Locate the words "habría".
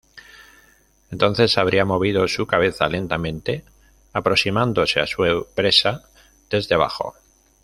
1.59-1.85